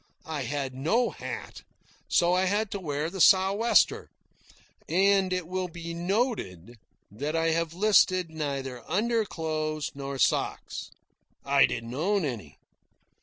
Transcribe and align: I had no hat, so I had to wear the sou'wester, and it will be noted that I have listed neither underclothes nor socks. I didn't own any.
I 0.25 0.45
had 0.45 0.73
no 0.73 1.11
hat, 1.11 1.61
so 2.07 2.33
I 2.33 2.45
had 2.45 2.71
to 2.71 2.79
wear 2.79 3.11
the 3.11 3.21
sou'wester, 3.21 4.09
and 4.89 5.31
it 5.31 5.45
will 5.47 5.67
be 5.67 5.93
noted 5.93 6.79
that 7.11 7.35
I 7.35 7.49
have 7.51 7.75
listed 7.75 8.31
neither 8.31 8.81
underclothes 8.89 9.91
nor 9.93 10.17
socks. 10.17 10.89
I 11.45 11.67
didn't 11.67 11.93
own 11.93 12.25
any. 12.25 12.57